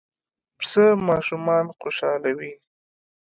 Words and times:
پسه 0.57 0.83
ماشومان 1.07 1.65
خوشحالوي. 1.79 2.53